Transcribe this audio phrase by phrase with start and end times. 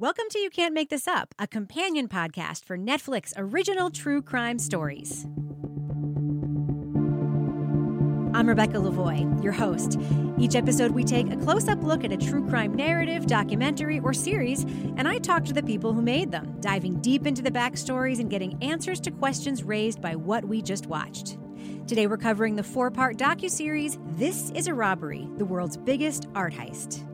[0.00, 4.60] Welcome to You Can't Make This Up, a companion podcast for Netflix original true crime
[4.60, 5.26] stories.
[8.32, 9.98] I'm Rebecca Lavoie, your host.
[10.38, 14.12] Each episode, we take a close up look at a true crime narrative, documentary, or
[14.12, 18.20] series, and I talk to the people who made them, diving deep into the backstories
[18.20, 21.38] and getting answers to questions raised by what we just watched.
[21.88, 26.52] Today, we're covering the four part docuseries This is a Robbery, the world's biggest art
[26.54, 27.07] heist.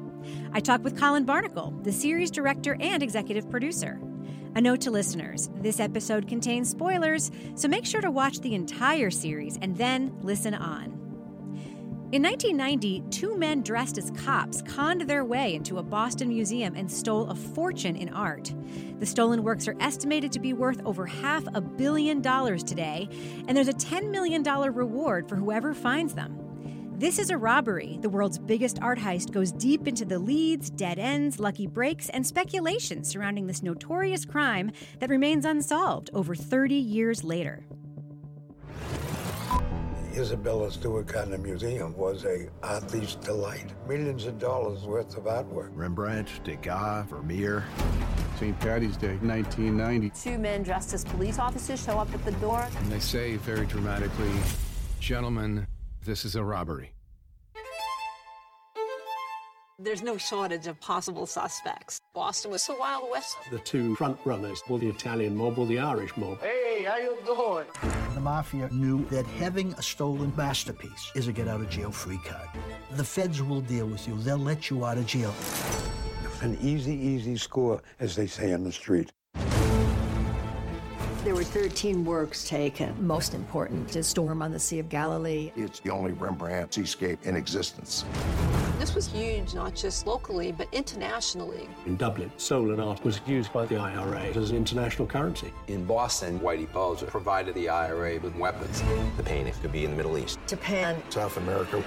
[0.52, 4.00] I talk with Colin Barnicle, the series director and executive producer.
[4.56, 9.10] A note to listeners this episode contains spoilers, so make sure to watch the entire
[9.10, 11.04] series and then listen on.
[12.12, 16.88] In 1990, two men dressed as cops conned their way into a Boston museum and
[16.88, 18.54] stole a fortune in art.
[19.00, 23.08] The stolen works are estimated to be worth over half a billion dollars today,
[23.48, 26.43] and there's a $10 million reward for whoever finds them.
[26.96, 27.98] This is a robbery.
[28.00, 32.24] The world's biggest art heist goes deep into the leads, dead ends, lucky breaks, and
[32.24, 34.70] speculation surrounding this notorious crime
[35.00, 37.66] that remains unsolved over 30 years later.
[40.14, 43.74] Isabella Stewart Gardner Museum was a art thief's delight.
[43.88, 45.70] Millions of dollars worth of artwork.
[45.72, 47.64] Rembrandt, Degas, Vermeer.
[48.38, 48.58] St.
[48.60, 50.10] Patty's Day, 1990.
[50.10, 52.68] Two men dressed as police officers show up at the door.
[52.78, 54.30] And they say very dramatically,
[55.00, 55.66] Gentlemen,
[56.04, 56.92] this is a robbery.
[59.78, 62.00] There's no shortage of possible suspects.
[62.14, 63.36] Boston was the Wild West.
[63.50, 66.40] The two front runners were the Italian mob or the Irish mob.
[66.40, 67.66] Hey, how you doing?
[68.14, 72.20] The mafia knew that having a stolen masterpiece is a get out of jail free
[72.24, 72.48] card.
[72.92, 74.16] The feds will deal with you.
[74.18, 75.34] They'll let you out of jail.
[76.40, 79.10] An easy, easy score, as they say on the street.
[81.24, 82.94] There were 13 works taken.
[83.00, 85.52] Most important is Storm on the Sea of Galilee.
[85.56, 88.04] It's the only Rembrandt seascape in existence.
[88.78, 91.66] This was huge, not just locally, but internationally.
[91.86, 95.50] In Dublin, stolen art was used by the IRA as an international currency.
[95.68, 98.82] In Boston, Whitey Bulger provided the IRA with weapons.
[99.16, 101.82] The painting could be in the Middle East, Japan, South America.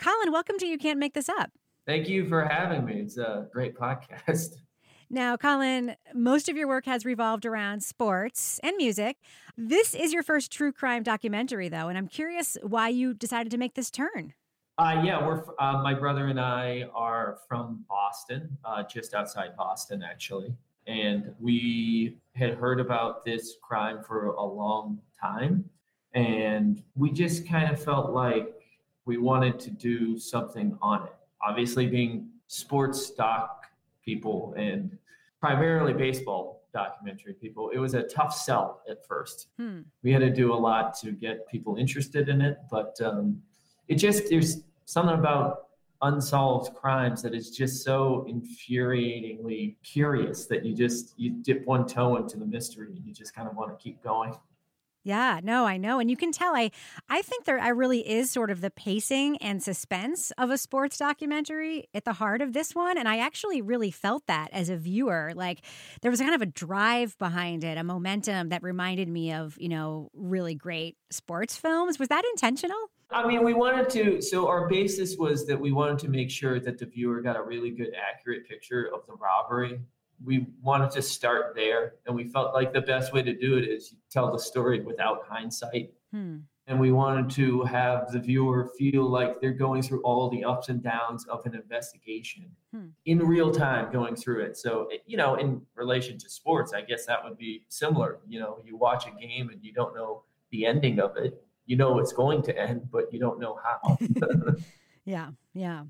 [0.00, 1.52] Colin, welcome to You Can't Make This Up.
[1.86, 2.94] Thank you for having me.
[2.94, 4.54] It's a great podcast.
[5.08, 9.16] Now, Colin, most of your work has revolved around sports and music.
[9.56, 13.58] This is your first true crime documentary, though, and I'm curious why you decided to
[13.58, 14.34] make this turn.
[14.78, 20.02] Uh, yeah, we're uh, my brother and I are from Boston, uh, just outside Boston,
[20.02, 20.52] actually,
[20.86, 25.64] and we had heard about this crime for a long time,
[26.14, 28.54] and we just kind of felt like
[29.06, 31.14] we wanted to do something on it.
[31.40, 33.65] Obviously, being sports doc
[34.06, 34.96] people and
[35.40, 37.70] primarily baseball documentary people.
[37.70, 39.48] It was a tough sell at first.
[39.58, 39.80] Hmm.
[40.02, 43.42] We had to do a lot to get people interested in it, but um,
[43.88, 45.68] it just there's something about
[46.02, 52.16] unsolved crimes that is just so infuriatingly curious that you just you dip one toe
[52.16, 54.34] into the mystery and you just kind of want to keep going.
[55.06, 56.00] Yeah, no, I know.
[56.00, 56.72] And you can tell I
[57.08, 60.98] I think there I really is sort of the pacing and suspense of a sports
[60.98, 62.98] documentary at the heart of this one.
[62.98, 65.30] And I actually really felt that as a viewer.
[65.36, 65.60] Like
[66.02, 69.68] there was kind of a drive behind it, a momentum that reminded me of, you
[69.68, 72.00] know, really great sports films.
[72.00, 72.90] Was that intentional?
[73.08, 76.58] I mean, we wanted to, so our basis was that we wanted to make sure
[76.58, 79.78] that the viewer got a really good, accurate picture of the robbery
[80.24, 81.94] we wanted to start there.
[82.06, 84.80] And we felt like the best way to do it is to tell the story
[84.80, 85.92] without hindsight.
[86.12, 86.38] Hmm.
[86.68, 90.68] and we wanted to have the viewer feel like they're going through all the ups
[90.68, 92.86] and downs of an investigation hmm.
[93.04, 94.56] in real time going through it.
[94.56, 98.18] So you know in relation to sports i guess that would be similar.
[98.26, 101.42] You know you watch a game and you don't know the ending of it.
[101.66, 103.98] You know it's going to end but you don't know how
[105.06, 105.84] Yeah, yeah.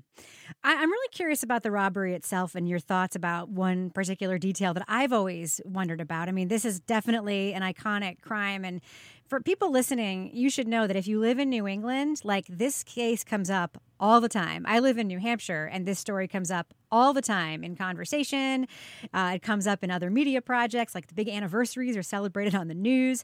[0.63, 4.75] I, am really curious about the robbery itself and your thoughts about one particular detail
[4.75, 6.29] that I've always wondered about.
[6.29, 8.63] I mean, this is definitely an iconic crime.
[8.63, 8.79] And
[9.27, 12.83] for people listening, you should know that if you live in New England, like this
[12.83, 14.65] case comes up all the time.
[14.67, 18.67] I live in New Hampshire, and this story comes up all the time in conversation.
[19.13, 22.67] Uh, it comes up in other media projects, like the big anniversaries are celebrated on
[22.67, 23.23] the news.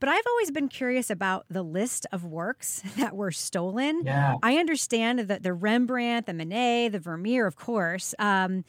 [0.00, 4.02] But I've always been curious about the list of works that were stolen.
[4.04, 4.36] Yeah.
[4.42, 8.14] I understand that the Rembrandt, the Manet, the Vermeer, of course.
[8.18, 8.64] Um,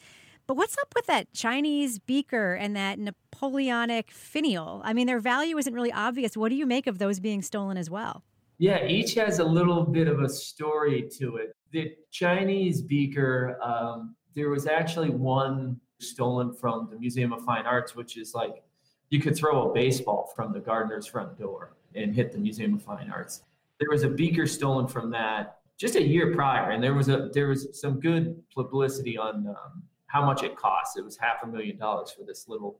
[0.46, 4.82] but what's up with that Chinese beaker and that Napoleonic finial?
[4.84, 6.36] I mean, their value isn't really obvious.
[6.36, 8.22] What do you make of those being stolen as well?
[8.58, 11.56] Yeah, each has a little bit of a story to it.
[11.72, 17.94] The Chinese beaker, um, there was actually one stolen from the Museum of Fine Arts,
[17.94, 18.62] which is like
[19.10, 22.82] you could throw a baseball from the Gardner's front door and hit the Museum of
[22.82, 23.42] Fine Arts.
[23.78, 27.30] There was a beaker stolen from that just a year prior, and there was a
[27.32, 30.96] there was some good publicity on um, how much it cost.
[30.96, 32.78] It was half a million dollars for this little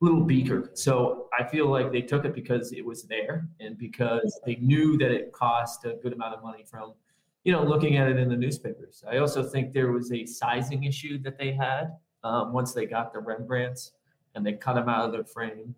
[0.00, 0.70] little beaker.
[0.74, 4.98] So I feel like they took it because it was there and because they knew
[4.98, 6.94] that it cost a good amount of money from,
[7.44, 9.02] you know, looking at it in the newspapers.
[9.08, 13.12] I also think there was a sizing issue that they had um, once they got
[13.12, 13.92] the Rembrandts
[14.34, 15.74] and they cut them out of their frame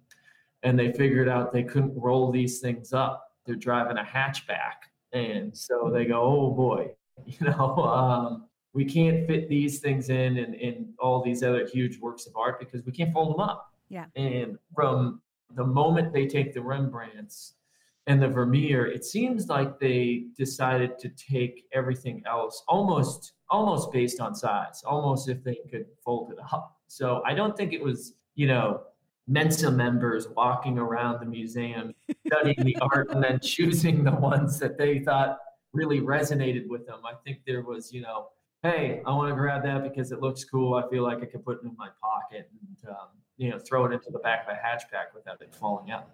[0.62, 3.32] and they figured out they couldn't roll these things up.
[3.46, 4.88] They're driving a hatchback.
[5.12, 6.90] And so they go, oh boy,
[7.26, 11.98] you know, um, we can't fit these things in and, in all these other huge
[11.98, 13.72] works of art because we can't fold them up.
[13.88, 14.06] Yeah.
[14.16, 15.20] And from
[15.54, 17.54] the moment they take the Rembrandts
[18.06, 24.20] and the Vermeer, it seems like they decided to take everything else almost almost based
[24.20, 26.76] on size, almost if they could fold it up.
[26.88, 28.82] So I don't think it was, you know,
[29.26, 31.94] Mensa members walking around the museum
[32.26, 35.38] studying the art and then choosing the ones that they thought
[35.72, 37.00] really resonated with them.
[37.04, 38.28] I think there was, you know,
[38.62, 40.74] hey, I want to grab that because it looks cool.
[40.74, 43.84] I feel like I could put it in my pocket and um, you know throw
[43.86, 46.08] it into the back of a hatchback without it falling out.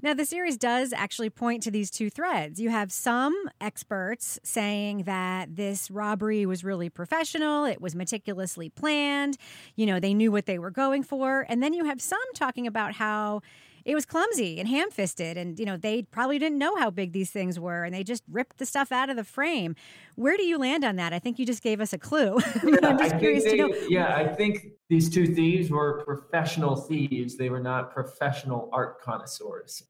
[0.00, 2.60] Now, the series does actually point to these two threads.
[2.60, 9.36] You have some experts saying that this robbery was really professional, it was meticulously planned,
[9.76, 11.44] you know, they knew what they were going for.
[11.48, 13.42] And then you have some talking about how
[13.84, 17.30] it was clumsy and ham-fisted and you know they probably didn't know how big these
[17.30, 19.74] things were and they just ripped the stuff out of the frame
[20.14, 22.78] where do you land on that i think you just gave us a clue yeah,
[22.82, 26.74] i'm just I curious they, to know yeah i think these two thieves were professional
[26.76, 27.36] thieves.
[27.36, 29.82] They were not professional art connoisseurs.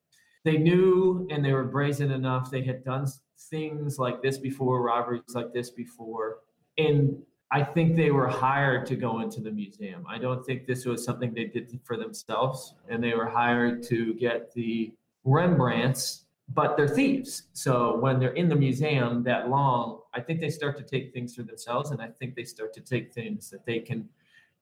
[0.45, 2.51] They knew and they were brazen enough.
[2.51, 3.07] They had done
[3.51, 6.39] things like this before robberies like this before.
[6.79, 10.05] And I think they were hired to go into the museum.
[10.09, 14.15] I don't think this was something they did for themselves, and they were hired to
[14.15, 14.93] get the
[15.25, 17.45] Rembrandts, but they're thieves.
[17.55, 21.35] So when they're in the museum that long, I think they start to take things
[21.35, 24.09] for themselves, and I think they start to take things that they can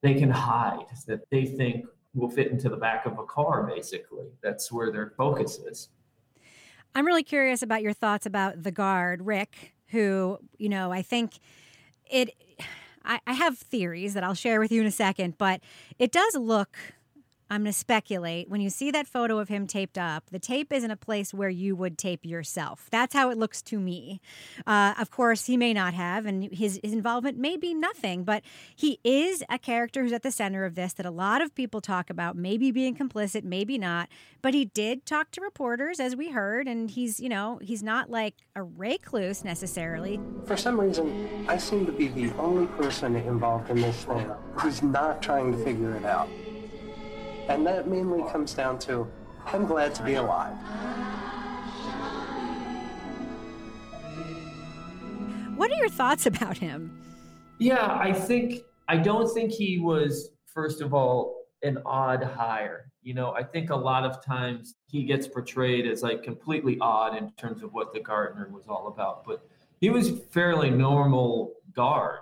[0.03, 3.63] they can hide, that they think will fit into the back of a car.
[3.65, 5.89] Basically, that's where their focus is.
[6.95, 11.39] I'm really curious about your thoughts about the guard, Rick, who you know I think
[12.11, 12.31] it
[13.05, 15.61] I, I have theories that I'll share with you in a second, but
[15.99, 16.77] it does look
[17.49, 18.49] I'm going to speculate.
[18.49, 21.33] When you see that photo of him taped up, the tape is in a place
[21.33, 22.89] where you would tape yourself.
[22.91, 24.21] That's how it looks to me.
[24.67, 28.43] Uh, of course, he may not have, and his, his involvement may be nothing, but
[28.75, 31.81] he is a character who's at the center of this that a lot of people
[31.81, 34.09] talk about, maybe being complicit, maybe not.
[34.43, 38.11] But he did talk to reporters, as we heard, and he's, you know, he's not
[38.11, 40.21] like a recluse necessarily.
[40.47, 44.83] For some reason, I seem to be the only person involved in this thing who's
[44.83, 46.29] not trying to figure it out.
[47.49, 49.07] And that mainly comes down to
[49.47, 50.57] I'm glad to be alive.
[55.57, 57.01] What are your thoughts about him?
[57.59, 62.91] Yeah, I think I don't think he was first of all an odd hire.
[63.03, 67.17] You know, I think a lot of times he gets portrayed as like completely odd
[67.17, 69.49] in terms of what the Gardner was all about, but
[69.81, 72.21] he was fairly normal guard.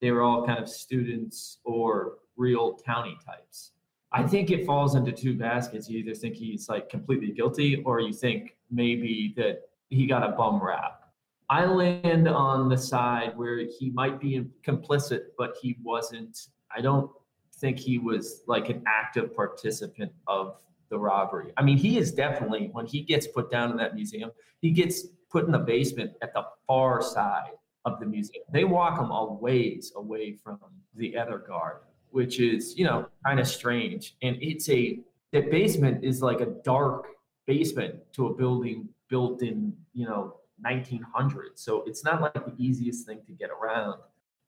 [0.00, 3.72] They were all kind of students or real county types.
[4.12, 5.88] I think it falls into two baskets.
[5.88, 10.32] You either think he's like completely guilty or you think maybe that he got a
[10.32, 11.12] bum rap.
[11.50, 16.48] I land on the side where he might be complicit, but he wasn't.
[16.74, 17.10] I don't
[17.56, 20.56] think he was like an active participant of
[20.90, 21.52] the robbery.
[21.56, 25.06] I mean, he is definitely, when he gets put down in that museum, he gets
[25.30, 27.52] put in the basement at the far side
[27.84, 28.44] of the museum.
[28.52, 30.58] They walk him a ways away from
[30.94, 34.16] the other guard which is you know kind of strange.
[34.22, 35.00] And it's a
[35.32, 37.06] the basement is like a dark
[37.46, 41.58] basement to a building built in you know 1900.
[41.58, 44.00] So it's not like the easiest thing to get around.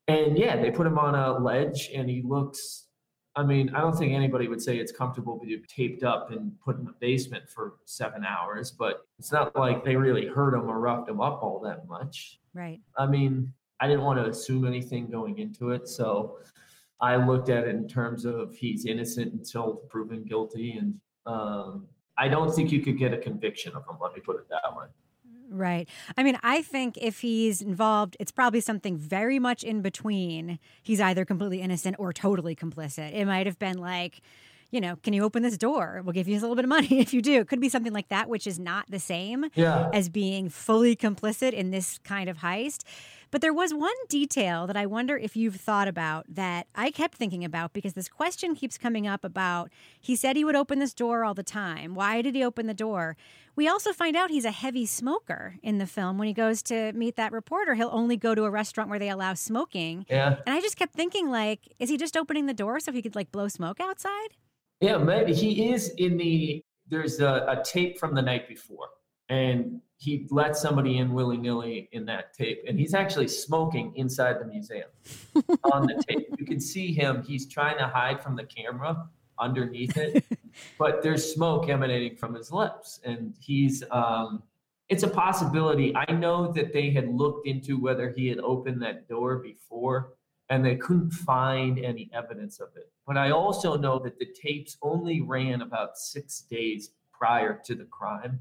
[0.08, 2.86] And yeah, they put him on a ledge, and he looks.
[3.36, 6.52] I mean, I don't think anybody would say it's comfortable to be taped up and
[6.60, 10.68] put in the basement for seven hours, but it's not like they really hurt him
[10.68, 12.40] or roughed him up all that much.
[12.54, 12.80] Right.
[12.98, 16.38] I mean, I didn't want to assume anything going into it, so
[17.00, 21.86] I looked at it in terms of he's innocent until proven guilty, and um,
[22.18, 23.96] I don't think you could get a conviction of him.
[24.00, 24.86] Let me put it that way.
[25.50, 25.88] Right.
[26.16, 30.60] I mean, I think if he's involved, it's probably something very much in between.
[30.80, 33.12] He's either completely innocent or totally complicit.
[33.12, 34.20] It might have been like,
[34.70, 36.02] you know, can you open this door?
[36.04, 37.40] We'll give you a little bit of money if you do.
[37.40, 39.90] It could be something like that, which is not the same yeah.
[39.92, 42.84] as being fully complicit in this kind of heist.
[43.30, 47.16] But there was one detail that I wonder if you've thought about that I kept
[47.16, 49.70] thinking about because this question keeps coming up about
[50.00, 51.94] he said he would open this door all the time.
[51.94, 53.16] Why did he open the door?
[53.54, 56.18] We also find out he's a heavy smoker in the film.
[56.18, 59.10] When he goes to meet that reporter, he'll only go to a restaurant where they
[59.10, 60.06] allow smoking.
[60.08, 60.36] Yeah.
[60.46, 63.14] And I just kept thinking, like, is he just opening the door so he could
[63.14, 64.28] like blow smoke outside?
[64.80, 66.64] Yeah, maybe he is in the.
[66.88, 68.88] There's a, a tape from the night before,
[69.30, 74.40] and he let somebody in willy nilly in that tape, and he's actually smoking inside
[74.40, 74.88] the museum
[75.72, 76.34] on the tape.
[76.38, 77.22] You can see him.
[77.22, 79.08] He's trying to hide from the camera
[79.38, 80.24] underneath it,
[80.78, 83.82] but there's smoke emanating from his lips, and he's.
[83.90, 84.42] Um,
[84.88, 85.94] it's a possibility.
[85.94, 90.14] I know that they had looked into whether he had opened that door before,
[90.48, 92.90] and they couldn't find any evidence of it.
[93.06, 97.84] But I also know that the tapes only ran about six days prior to the
[97.84, 98.40] crime.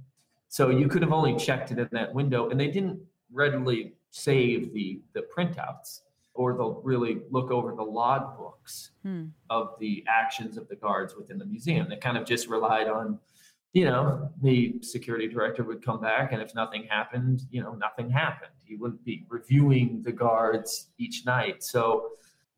[0.49, 2.99] So you could have only checked it in that window, and they didn't
[3.31, 6.01] readily save the the printouts,
[6.33, 9.25] or they'll really look over the log books Hmm.
[9.49, 11.87] of the actions of the guards within the museum.
[11.87, 13.19] They kind of just relied on,
[13.73, 18.09] you know, the security director would come back, and if nothing happened, you know, nothing
[18.09, 18.51] happened.
[18.65, 21.63] He wouldn't be reviewing the guards each night.
[21.63, 22.11] So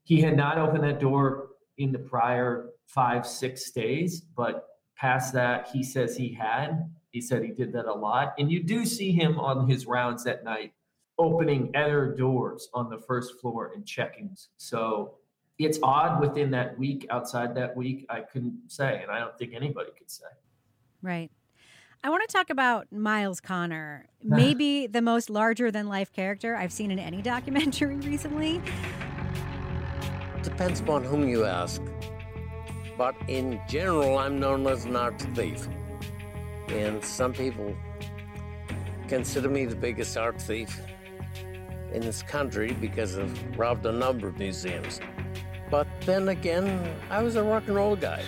[0.04, 5.68] he had not opened that door in the prior five, six days, but past that,
[5.74, 6.90] he says he had.
[7.12, 8.34] He said he did that a lot.
[8.40, 10.74] And you do see him on his rounds at night
[11.18, 14.36] opening other doors on the first floor and checking.
[14.58, 15.16] So
[15.60, 19.02] it's odd within that week, outside that week, I couldn't say.
[19.02, 20.26] And I don't think anybody could say.
[21.02, 21.30] Right.
[22.04, 26.74] I want to talk about Miles Connor, maybe the most larger than life character I've
[26.74, 28.62] seen in any documentary recently.
[30.42, 31.82] Depends upon whom you ask.
[32.98, 35.68] But in general, I'm known as an art thief.
[36.72, 37.76] And some people
[39.08, 40.80] consider me the biggest art thief
[41.92, 45.02] in this country because I've robbed a number of museums.
[45.70, 48.24] But then again, I was a rock and roll guy.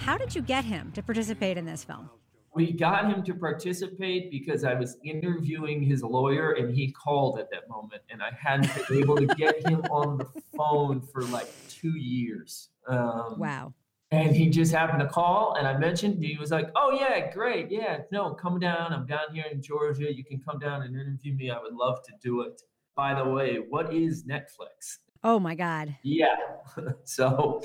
[0.00, 2.08] How did you get him to participate in this film?
[2.54, 7.50] We got him to participate because I was interviewing his lawyer and he called at
[7.50, 8.02] that moment.
[8.10, 12.70] And I hadn't been able to get him on the phone for like two years.
[12.88, 13.74] Um, Wow.
[14.10, 17.70] And he just happened to call, and I mentioned he was like, "Oh yeah, great,
[17.70, 18.92] yeah, no, come down.
[18.92, 20.12] I'm down here in Georgia.
[20.12, 21.50] You can come down and interview me.
[21.50, 22.62] I would love to do it."
[22.96, 24.98] By the way, what is Netflix?
[25.22, 25.94] Oh my God.
[26.02, 26.36] Yeah,
[27.04, 27.62] so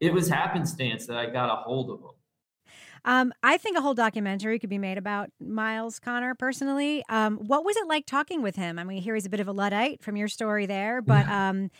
[0.00, 2.10] it was happenstance that I got a hold of him.
[3.04, 7.04] Um, I think a whole documentary could be made about Miles Connor personally.
[7.08, 8.78] Um, what was it like talking with him?
[8.78, 11.70] I mean, here he's a bit of a Luddite from your story there, but um,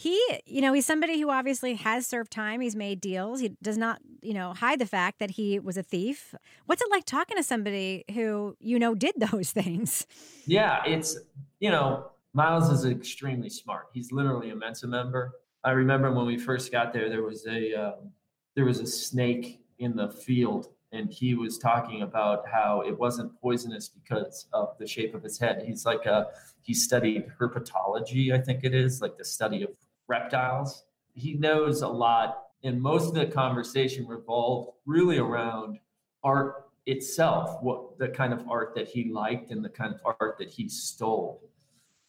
[0.00, 2.60] he, you know, he's somebody who obviously has served time.
[2.60, 3.40] He's made deals.
[3.40, 6.36] He does not, you know, hide the fact that he was a thief.
[6.66, 10.06] What's it like talking to somebody who, you know, did those things?
[10.46, 11.18] Yeah, it's
[11.58, 13.86] you know, Miles is extremely smart.
[13.92, 15.32] He's literally a Mensa member.
[15.64, 18.12] I remember when we first got there, there was a um,
[18.54, 23.36] there was a snake in the field, and he was talking about how it wasn't
[23.40, 25.64] poisonous because of the shape of his head.
[25.66, 26.28] He's like a
[26.62, 29.70] he studied herpetology, I think it is, like the study of
[30.08, 30.84] reptiles.
[31.14, 35.78] He knows a lot, and most of the conversation revolved really around
[36.24, 40.36] art itself, what the kind of art that he liked and the kind of art
[40.38, 41.42] that he stole.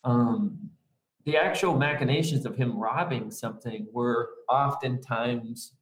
[0.04, 0.70] Um,
[1.26, 5.74] the actual machinations of him robbing something were oftentimes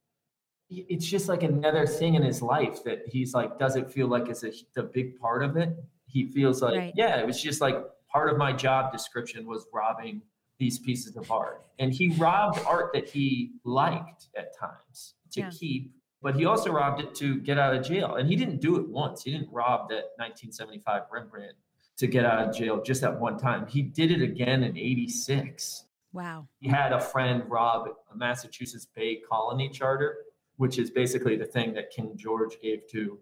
[0.69, 4.43] it's just like another thing in his life that he's like doesn't feel like it's
[4.43, 5.69] a, the big part of it
[6.07, 6.93] he feels like Right.
[6.97, 7.77] yeah it was just like
[8.11, 10.21] part of my job description was robbing
[10.57, 15.49] these pieces of art and he robbed art that he liked at times to Yeah.
[15.51, 18.77] keep but he also robbed it to get out of jail and he didn't do
[18.77, 21.55] it once he didn't rob that 1975 rembrandt
[21.97, 25.83] to get out of jail just at one time he did it again in 86
[26.13, 26.47] Wow.
[26.59, 30.17] he had a friend rob a Massachusetts Bay Colony Charter,
[30.55, 33.19] which is basically the thing that King George gave to,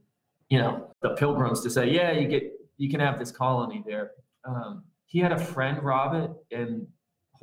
[0.47, 4.11] you know, the Pilgrims to say, yeah, you get, you can have this colony there.
[4.45, 6.87] Um, he had a friend rob it and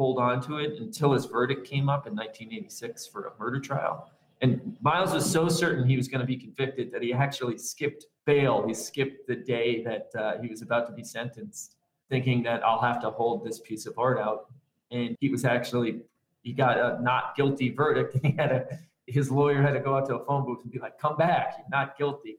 [0.03, 4.11] hold on to it until his verdict came up in 1986 for a murder trial.
[4.41, 8.07] And Miles was so certain he was going to be convicted that he actually skipped
[8.27, 8.67] bail.
[8.67, 11.77] He skipped the day that uh, he was about to be sentenced,
[12.11, 14.47] thinking that I'll have to hold this piece of art out
[14.93, 16.01] and he was actually
[16.43, 18.79] he got a not guilty verdict and he had a
[19.09, 21.55] his lawyer had to go out to a phone booth and be like come back
[21.59, 22.39] you're not guilty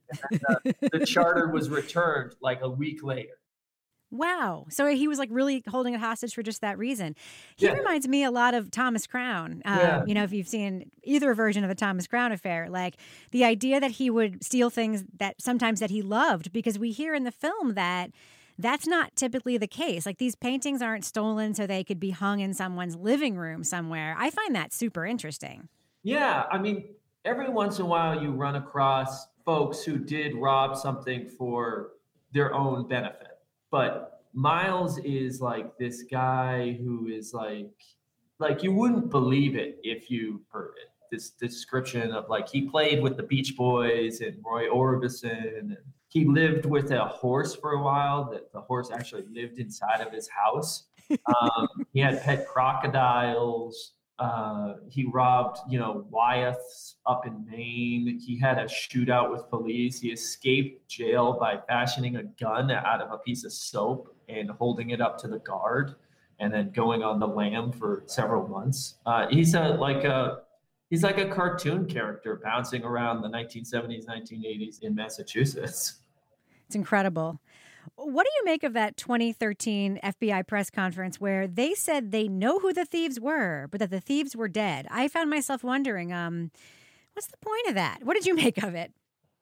[0.49, 0.55] uh,
[0.91, 3.37] the charter was returned like a week later
[4.13, 4.67] Wow.
[4.69, 7.15] So he was like really holding it hostage for just that reason.
[7.57, 7.73] He Yeah.
[7.73, 9.63] reminds me a lot of Thomas Crown.
[9.65, 10.05] Um, Yeah.
[10.05, 12.97] You know, if you've seen either version of the Thomas Crown affair, like
[13.31, 17.15] the idea that he would steal things that sometimes that he loved, because we hear
[17.15, 18.11] in the film that
[18.59, 20.05] that's not typically the case.
[20.05, 24.15] Like these paintings aren't stolen so they could be hung in someone's living room somewhere.
[24.19, 25.69] I find that super interesting.
[26.03, 30.75] Yeah, I mean, every once in a while you run across folks who did rob
[30.77, 31.93] something for
[32.31, 33.32] their own benefit.
[33.73, 37.71] But Miles is like this guy who is like
[38.37, 40.89] like you wouldn't believe it if you heard it.
[41.11, 45.77] This description of like he played with the Beach Boys and Roy Orbison and
[46.07, 50.13] he lived with a horse for a while that the horse actually lived inside of
[50.13, 50.83] his house.
[51.41, 53.91] Um, he had pet crocodiles.
[54.23, 58.21] Uh, he robbed, you know, Wyeth's up in Maine.
[58.25, 59.99] He had a shootout with police.
[59.99, 64.91] He escaped jail by fashioning a gun out of a piece of soap and holding
[64.91, 65.95] it up to the guard,
[66.39, 68.95] and then going on the lam for several months.
[69.05, 70.43] Uh, he's a like a
[70.89, 75.95] he's like a cartoon character bouncing around the 1970s, 1980s in Massachusetts.
[76.67, 77.41] It's incredible.
[77.95, 82.59] What do you make of that 2013 FBI press conference where they said they know
[82.59, 84.87] who the thieves were, but that the thieves were dead?
[84.89, 86.51] I found myself wondering, um,
[87.13, 87.99] what's the point of that?
[88.03, 88.93] What did you make of it?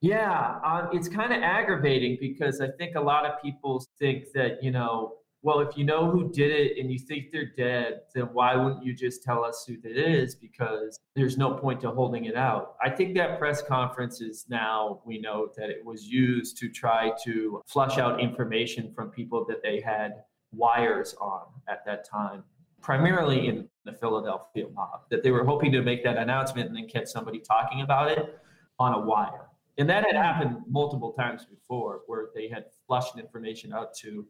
[0.02, 4.64] Yeah, uh, it's kind of aggravating because I think a lot of people think that,
[4.64, 8.26] you know, well, if you know who did it and you think they're dead, then
[8.32, 10.36] why wouldn't you just tell us who that is?
[10.36, 12.76] Because there's no point to holding it out.
[12.82, 17.12] I think that press conference is now, we know that it was used to try
[17.24, 22.44] to flush out information from people that they had wires on at that time,
[22.82, 26.88] primarily in the Philadelphia mob, that they were hoping to make that announcement and then
[26.88, 28.38] catch somebody talking about it
[28.78, 29.48] on a wire.
[29.78, 34.28] And that had happened multiple times before where they had flushed information out to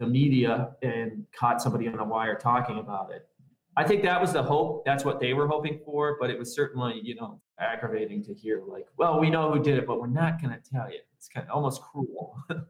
[0.00, 3.28] the media and caught somebody on a wire talking about it.
[3.76, 4.84] I think that was the hope.
[4.84, 8.62] That's what they were hoping for, but it was certainly, you know, aggravating to hear
[8.66, 10.98] like, well, we know who did it, but we're not going to tell you.
[11.16, 12.36] It's kind of almost cruel.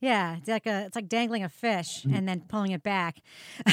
[0.00, 2.14] Yeah, it's like a it's like dangling a fish mm-hmm.
[2.14, 3.18] and then pulling it back.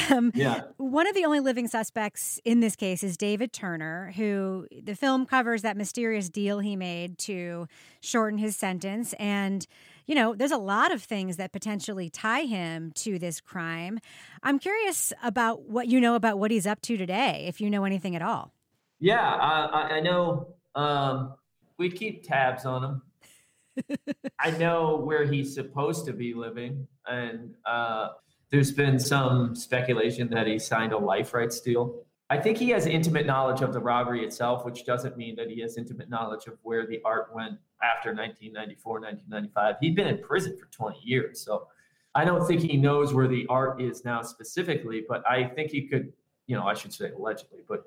[0.08, 0.62] Um, yeah.
[0.76, 5.26] One of the only living suspects in this case is David Turner, who the film
[5.26, 7.66] covers that mysterious deal he made to
[8.00, 9.66] shorten his sentence, and
[10.06, 13.98] you know, there's a lot of things that potentially tie him to this crime.
[14.42, 17.84] I'm curious about what you know about what he's up to today, if you know
[17.84, 18.52] anything at all.
[19.00, 20.54] Yeah, I, I know.
[20.74, 21.34] Um,
[21.78, 23.96] we keep tabs on him.
[24.40, 28.10] I know where he's supposed to be living, and uh,
[28.50, 32.05] there's been some speculation that he signed a life rights deal.
[32.28, 35.60] I think he has intimate knowledge of the robbery itself, which doesn't mean that he
[35.60, 39.76] has intimate knowledge of where the art went after 1994, 1995.
[39.80, 41.40] He'd been in prison for 20 years.
[41.40, 41.68] So
[42.16, 45.86] I don't think he knows where the art is now specifically, but I think he
[45.86, 46.12] could,
[46.48, 47.84] you know, I should say allegedly, but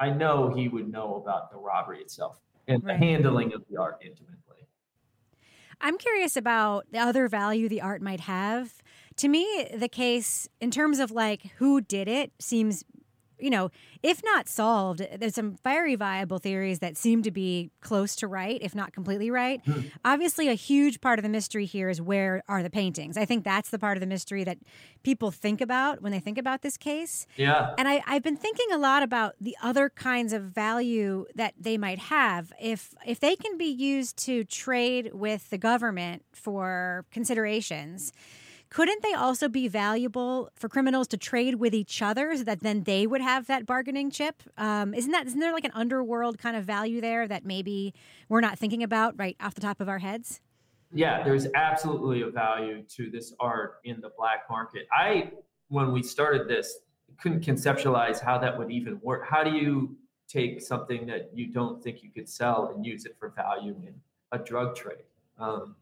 [0.00, 2.98] I know he would know about the robbery itself and right.
[2.98, 4.38] the handling of the art intimately.
[5.82, 8.82] I'm curious about the other value the art might have.
[9.16, 12.84] To me, the case in terms of like who did it seems
[13.42, 13.70] you know,
[14.02, 18.58] if not solved, there's some very viable theories that seem to be close to right,
[18.62, 19.60] if not completely right.
[19.64, 19.80] Hmm.
[20.04, 23.16] Obviously, a huge part of the mystery here is where are the paintings?
[23.16, 24.58] I think that's the part of the mystery that
[25.02, 27.26] people think about when they think about this case.
[27.36, 27.74] Yeah.
[27.76, 31.76] And I, I've been thinking a lot about the other kinds of value that they
[31.76, 38.12] might have if if they can be used to trade with the government for considerations
[38.72, 42.84] couldn't they also be valuable for criminals to trade with each other so that then
[42.84, 44.42] they would have that bargaining chip?
[44.56, 47.92] Um, isn't that isn't there like an underworld kind of value there that maybe
[48.30, 50.40] we're not thinking about right off the top of our heads?
[50.90, 54.88] Yeah, there's absolutely a value to this art in the black market.
[54.90, 55.32] I
[55.68, 56.78] when we started this
[57.20, 59.26] couldn't conceptualize how that would even work.
[59.28, 59.94] How do you
[60.28, 63.94] take something that you don't think you could sell and use it for value in
[64.32, 65.04] a drug trade?
[65.38, 65.76] Um,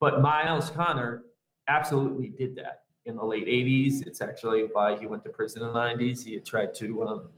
[0.00, 1.24] but Miles Connor
[1.68, 4.06] absolutely did that in the late 80s.
[4.06, 6.24] It's actually why he went to prison in the 90s.
[6.24, 7.28] He had tried to, um,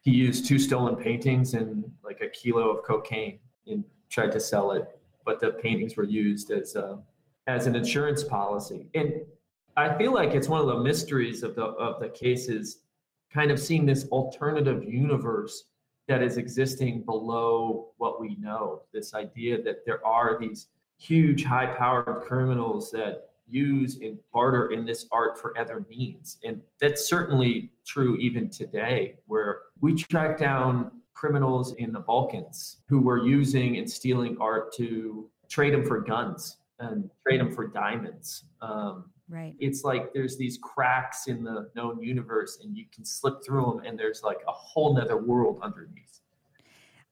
[0.00, 4.72] he used two stolen paintings and like a kilo of cocaine and tried to sell
[4.72, 6.96] it, but the paintings were used as, uh,
[7.46, 8.88] as an insurance policy.
[8.94, 9.22] And
[9.76, 12.80] I feel like it's one of the mysteries of the, of the cases,
[13.32, 15.64] kind of seeing this alternative universe
[16.06, 18.82] that is existing below what we know.
[18.92, 24.84] This idea that there are these huge, high powered criminals that use and barter in
[24.84, 26.38] this art for other means.
[26.44, 33.00] And that's certainly true even today, where we track down criminals in the Balkans who
[33.00, 38.44] were using and stealing art to trade them for guns and trade them for diamonds.
[38.60, 39.54] Um, right.
[39.60, 43.86] It's like there's these cracks in the known universe, and you can slip through them,
[43.86, 46.20] and there's like a whole nother world underneath.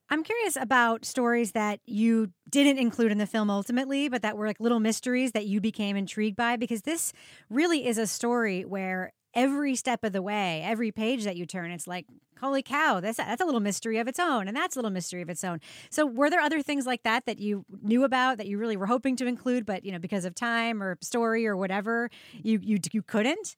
[0.09, 4.45] I'm curious about stories that you didn't include in the film ultimately, but that were
[4.45, 7.13] like little mysteries that you became intrigued by, because this
[7.49, 11.71] really is a story where every step of the way, every page that you turn,
[11.71, 12.05] it's like,
[12.39, 15.21] holy cow, that's that's a little mystery of its own, and that's a little mystery
[15.21, 15.59] of its own.
[15.89, 18.87] So, were there other things like that that you knew about that you really were
[18.87, 22.77] hoping to include, but you know, because of time or story or whatever, you you
[22.91, 23.55] you couldn't?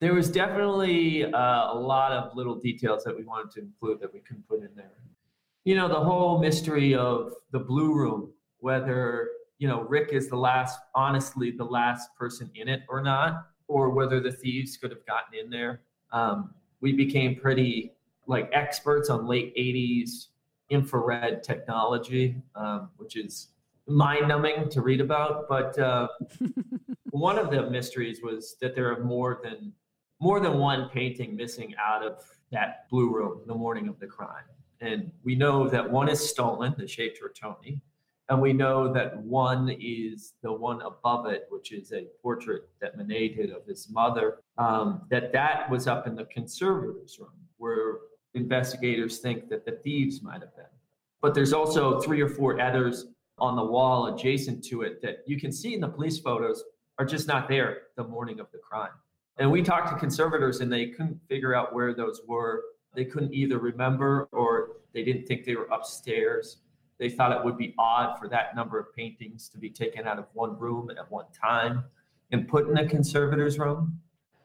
[0.00, 4.12] There was definitely uh, a lot of little details that we wanted to include that
[4.12, 4.90] we couldn't put in there
[5.64, 10.36] you know, the whole mystery of the blue room, whether, you know, Rick is the
[10.36, 15.04] last, honestly, the last person in it or not, or whether the thieves could have
[15.06, 15.80] gotten in there.
[16.12, 17.92] Um, we became pretty
[18.26, 20.26] like experts on late 80s
[20.70, 23.48] infrared technology, um, which is
[23.86, 25.48] mind numbing to read about.
[25.48, 26.08] But uh,
[27.10, 29.72] one of the mysteries was that there are more than
[30.20, 34.44] more than one painting missing out of that blue room the morning of the crime.
[34.84, 37.80] And we know that one is stolen, the Chez Tortoni,
[38.28, 42.96] and we know that one is the one above it, which is a portrait that
[42.96, 44.40] Manet did of his mother.
[44.58, 47.96] Um, that that was up in the conservators' room, where
[48.34, 50.64] investigators think that the thieves might have been.
[51.22, 53.06] But there's also three or four others
[53.38, 56.62] on the wall adjacent to it that you can see in the police photos
[56.98, 58.92] are just not there the morning of the crime.
[59.38, 62.62] And we talked to conservators, and they couldn't figure out where those were
[62.94, 66.58] they couldn't either remember or they didn't think they were upstairs.
[66.98, 70.18] They thought it would be odd for that number of paintings to be taken out
[70.18, 71.84] of one room at one time
[72.30, 73.98] and put in a conservator's room.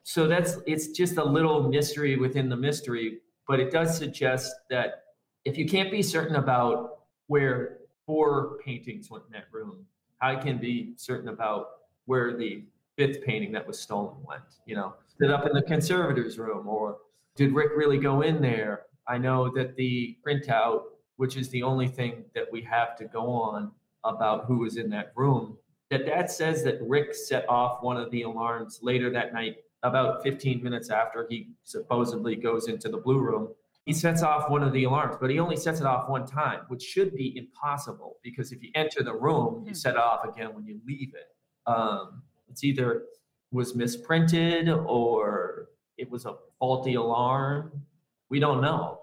[0.03, 5.03] So that's it's just a little mystery within the mystery, but it does suggest that
[5.45, 9.85] if you can't be certain about where four paintings went in that room,
[10.17, 11.67] how can be certain about
[12.05, 12.65] where the
[12.97, 14.41] fifth painting that was stolen went?
[14.65, 16.97] You know, it up in the conservator's room or
[17.35, 18.83] did Rick really go in there?
[19.07, 20.83] I know that the printout,
[21.17, 23.71] which is the only thing that we have to go on
[24.03, 25.57] about who was in that room,
[25.89, 30.21] that that says that Rick set off one of the alarms later that night, about
[30.23, 33.49] 15 minutes after he supposedly goes into the blue room.
[33.85, 36.61] He sets off one of the alarms, but he only sets it off one time,
[36.67, 40.53] which should be impossible because if you enter the room, you set it off again
[40.53, 41.35] when you leave it.
[41.65, 43.05] Um, it's either
[43.51, 47.83] was misprinted or it was a faulty alarm.
[48.29, 48.99] We don't know.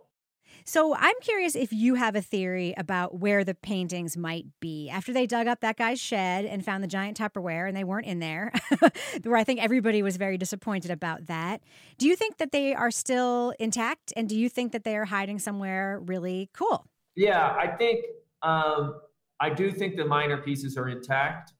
[0.65, 4.89] So I'm curious if you have a theory about where the paintings might be.
[4.91, 8.07] After they dug up that guy's shed and found the giant Tupperware and they weren't
[8.07, 8.53] in there,
[9.23, 11.61] where I think everybody was very disappointed about that.
[11.99, 14.13] Do you think that they are still intact?
[14.17, 16.85] And do you think that they are hiding somewhere really cool?
[17.15, 18.05] Yeah, I think,
[18.43, 19.01] um,
[19.39, 21.53] I do think the minor pieces are intact.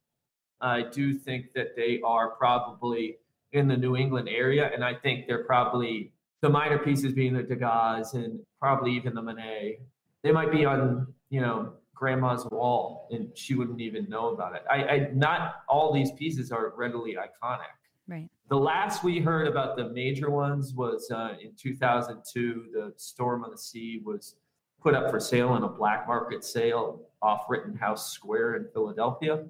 [0.59, 3.19] I do think that they are probably
[3.53, 4.69] in the New England area.
[4.73, 9.21] And I think they're probably the minor pieces being the Degas and probably even the
[9.21, 9.79] Monet.
[10.23, 14.63] They might be on, you know, grandma's wall and she wouldn't even know about it.
[14.69, 17.73] I, I not all these pieces are readily iconic.
[18.07, 18.29] Right.
[18.49, 22.67] The last we heard about the major ones was uh, in 2002.
[22.71, 24.35] The Storm on the Sea was
[24.81, 29.43] put up for sale in a black market sale off Rittenhouse Square in Philadelphia.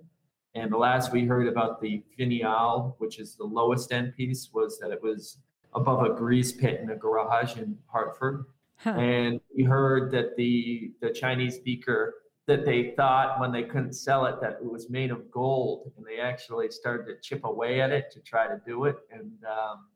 [0.56, 4.80] And the last we heard about the finial, which is the lowest end piece, was
[4.80, 5.38] that it was
[5.74, 8.46] above a grease pit in a garage in Hartford.
[8.78, 8.92] Huh.
[8.92, 12.16] And we heard that the the Chinese beaker
[12.48, 16.06] that they thought when they couldn't sell it that it was made of gold, and
[16.06, 19.88] they actually started to chip away at it to try to do it, and um,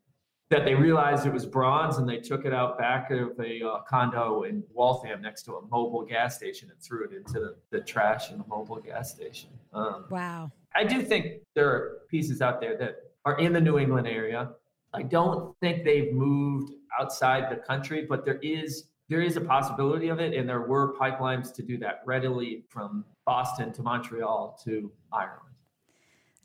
[0.51, 3.79] that they realized it was bronze, and they took it out back of a uh,
[3.87, 7.79] condo in Waltham next to a Mobil gas station and threw it into the, the
[7.79, 9.49] trash in the Mobil gas station.
[9.73, 10.51] Um, wow.
[10.75, 14.51] I do think there are pieces out there that are in the New England area.
[14.93, 20.09] I don't think they've moved outside the country, but there is there is a possibility
[20.09, 24.91] of it, and there were pipelines to do that readily from Boston to Montreal to
[25.11, 25.50] Ireland.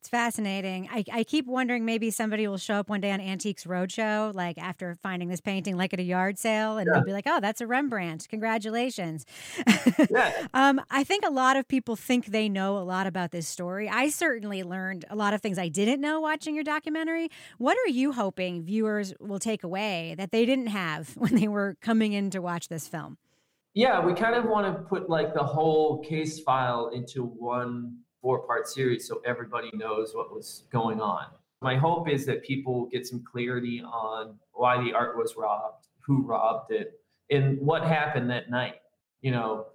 [0.07, 0.89] It's fascinating.
[0.93, 4.57] I, I keep wondering maybe somebody will show up one day on Antiques Roadshow, like
[4.57, 6.93] after finding this painting, like at a yard sale, and yeah.
[6.93, 8.29] they'll be like, "Oh, that's a Rembrandt!
[8.29, 9.27] Congratulations!"
[10.09, 10.47] Yeah.
[10.55, 13.89] um, I think a lot of people think they know a lot about this story.
[13.89, 17.29] I certainly learned a lot of things I didn't know watching your documentary.
[17.59, 21.77] What are you hoping viewers will take away that they didn't have when they were
[21.81, 23.19] coming in to watch this film?
[23.75, 28.41] Yeah, we kind of want to put like the whole case file into one four
[28.41, 31.27] part series so everybody knows what was going on.
[31.63, 36.23] My hope is that people get some clarity on why the art was robbed, who
[36.23, 36.99] robbed it,
[37.31, 38.81] and what happened that night.
[39.21, 39.67] You know,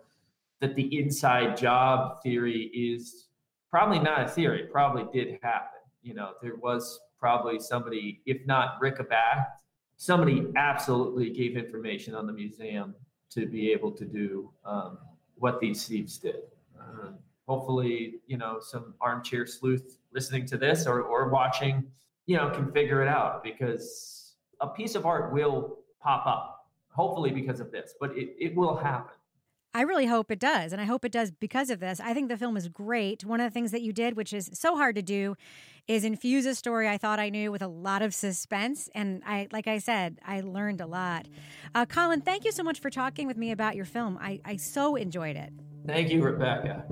[0.59, 3.27] that the inside job theory is
[3.69, 5.79] probably not a theory, it probably did happen.
[6.03, 9.45] You know, there was probably somebody, if not Rick Abath,
[9.95, 12.95] somebody absolutely gave information on the museum
[13.29, 14.97] to be able to do um,
[15.35, 16.41] what these thieves did.
[16.77, 17.11] Uh,
[17.51, 21.85] hopefully, you know, some armchair sleuth listening to this or, or watching,
[22.25, 27.29] you know, can figure it out because a piece of art will pop up, hopefully
[27.29, 29.15] because of this, but it, it will happen.
[29.73, 30.71] I really hope it does.
[30.71, 31.99] And I hope it does because of this.
[31.99, 33.25] I think the film is great.
[33.25, 35.35] One of the things that you did, which is so hard to do,
[35.87, 38.89] is infuse a story I thought I knew with a lot of suspense.
[38.95, 41.27] And I, like I said, I learned a lot.
[41.75, 44.17] Uh, Colin, thank you so much for talking with me about your film.
[44.21, 45.51] I, I so enjoyed it.
[45.85, 46.85] Thank you, Rebecca.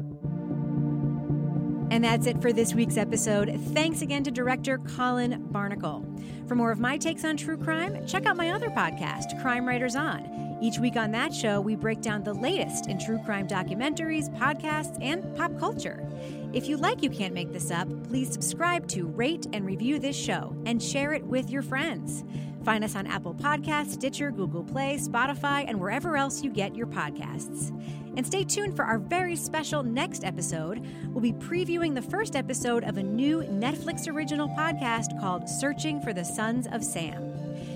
[1.91, 3.49] And that's it for this week's episode.
[3.73, 6.47] Thanks again to director Colin Barnicle.
[6.47, 9.95] For more of my takes on true crime, check out my other podcast, Crime Writers
[9.95, 10.57] On.
[10.61, 14.97] Each week on that show, we break down the latest in true crime documentaries, podcasts,
[15.01, 16.05] and pop culture.
[16.53, 20.15] If you like You Can't Make This Up, please subscribe to, rate, and review this
[20.15, 22.23] show and share it with your friends.
[22.63, 26.87] Find us on Apple Podcasts, Stitcher, Google Play, Spotify, and wherever else you get your
[26.87, 27.71] podcasts.
[28.15, 30.85] And stay tuned for our very special next episode.
[31.07, 36.13] We'll be previewing the first episode of a new Netflix original podcast called Searching for
[36.13, 37.33] the Sons of Sam.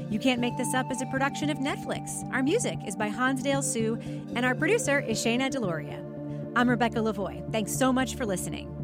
[0.10, 2.30] You Can't Make This Up is a production of Netflix.
[2.32, 4.00] Our music is by Hansdale Hsu,
[4.36, 6.00] and our producer is Shana Daloria.
[6.56, 7.52] I'm Rebecca Lavoie.
[7.52, 8.83] Thanks so much for listening.